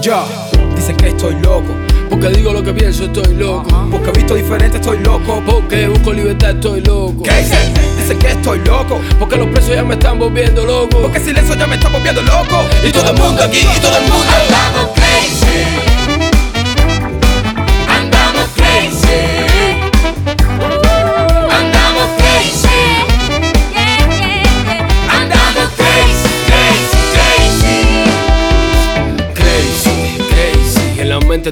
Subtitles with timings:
[0.00, 0.24] Yo,
[0.76, 1.74] dicen que estoy loco.
[2.08, 3.68] Porque digo lo que pienso, estoy loco.
[3.90, 5.42] Porque visto diferente, estoy loco.
[5.44, 7.22] Porque busco libertad, estoy loco.
[7.24, 7.74] ¿Qué dicen?
[8.00, 9.00] Dicen que estoy loco.
[9.18, 10.98] Porque los presos ya me están volviendo loco.
[11.02, 12.64] Porque silencio ya me está volviendo loco.
[12.86, 14.26] Y todo el mundo aquí, y todo el mundo.
[14.40, 15.97] Andamos crazy.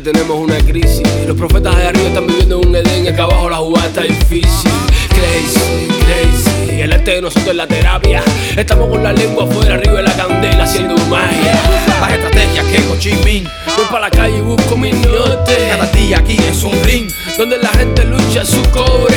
[0.00, 1.02] Tenemos una crisis.
[1.26, 3.08] Los profetas de arriba están viviendo en un Edén.
[3.08, 4.70] Acá abajo la jugada está difícil.
[5.08, 6.80] Crazy, crazy.
[6.80, 8.22] El arte de nosotros es la terapia.
[8.56, 11.58] Estamos con la lengua afuera, arriba de la candela, haciendo magia.
[12.00, 13.48] Más estrategia que Ho Chi Minh.
[13.76, 15.68] Voy para la calle y busco mi norte.
[15.70, 17.10] Cada día aquí es un ring.
[17.38, 19.16] Donde la gente lucha su cobre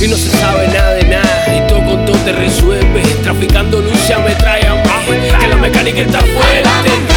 [0.00, 1.56] y no se sabe nada de nada.
[1.56, 3.02] Y todo con todo te resuelve.
[3.22, 4.82] Traficando lucha me trae a mí.
[5.40, 7.09] Que la mecánica está fuerte.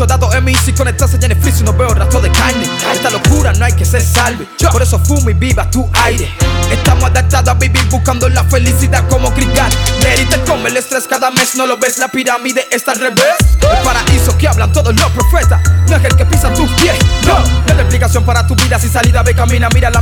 [0.00, 2.20] Mucho wifi, mucho datos en mi si conectarse ya en el freezer no veo rastro
[2.20, 2.64] de carne.
[2.92, 4.48] Esta locura no hay que ser salve.
[4.72, 6.32] Por eso fumo y viva tu aire.
[6.70, 9.70] Estamos adaptados a vivir buscando la felicidad como cricar.
[10.00, 13.34] Derita come el estrés cada mes, no lo ves, la pirámide está al revés.
[13.60, 16.96] El paraíso que hablan todos los profetas, no es el que pisa tus pies,
[17.26, 17.38] no.
[17.38, 19.99] No hay explicación para tu vida, si salida ve camina, mira la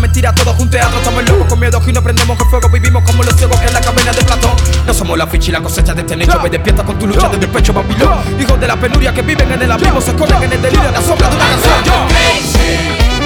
[5.16, 7.50] La ficha y la cosecha de este nicho, me despierta con tu lucha desde el
[7.50, 8.40] pecho, Babilón.
[8.40, 10.94] Hijos de la penuria que viven en el abismo, se esconden en el delirio, en
[10.94, 11.84] la sombra de una canción.
[11.84, 13.17] Yo.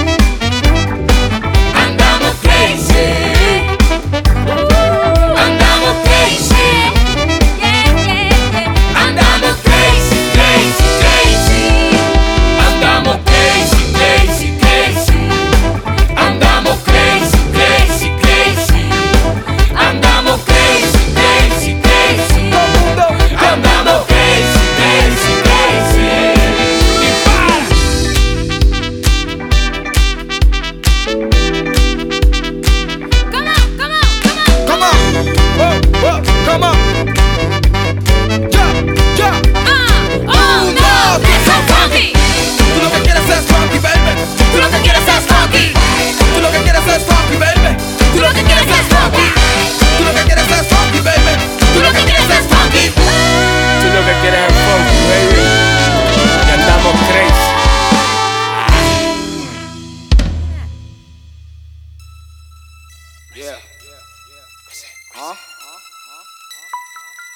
[65.24, 65.36] Huh?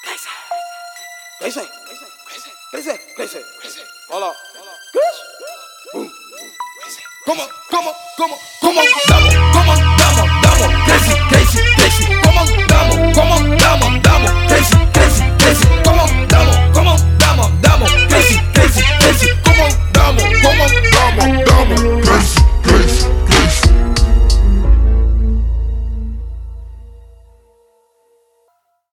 [0.03, 0.27] Crazy.
[1.39, 1.61] Crazy.
[2.69, 2.99] Crazy.
[3.15, 3.39] Crazy.
[3.61, 3.81] Crazy.
[4.09, 4.35] Hold up.
[4.91, 5.23] Crazy.
[5.93, 6.11] Boom.
[6.81, 7.01] Crazy.
[7.25, 7.47] Come on.
[7.71, 7.93] Come on.
[8.17, 8.39] Come on.
[8.59, 8.85] Come on.
[9.07, 9.31] Double.
[9.53, 9.77] Come on.
[9.95, 10.27] Double.
[10.43, 10.69] Double.
[10.83, 11.26] Crazy.